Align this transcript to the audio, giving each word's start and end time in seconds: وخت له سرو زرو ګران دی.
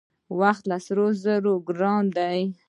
وخت 0.39 0.63
له 0.71 0.77
سرو 0.85 1.07
زرو 1.23 1.53
ګران 1.67 2.03
دی. 2.17 2.39